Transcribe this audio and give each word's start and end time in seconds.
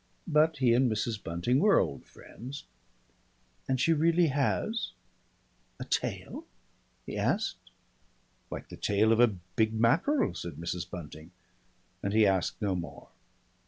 But 0.27 0.57
he 0.57 0.73
and 0.73 0.91
Mrs. 0.91 1.23
Bunting 1.23 1.59
were 1.59 1.79
old 1.79 2.05
friends. 2.05 2.63
"And 3.67 3.79
she 3.79 3.93
really 3.93 4.29
has... 4.29 4.93
a 5.79 5.83
tail?" 5.85 6.47
he 7.05 7.15
asked. 7.19 7.69
"Like 8.49 8.69
the 8.69 8.77
tail 8.77 9.11
of 9.11 9.19
a 9.19 9.27
big 9.27 9.75
mackerel," 9.75 10.33
said 10.33 10.53
Mrs. 10.55 10.89
Bunting, 10.89 11.29
and 12.01 12.13
he 12.13 12.25
asked 12.25 12.59
no 12.63 12.73
more. 12.75 13.09